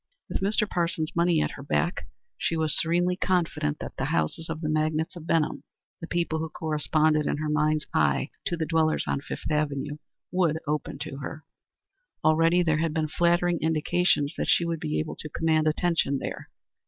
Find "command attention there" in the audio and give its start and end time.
15.29-16.49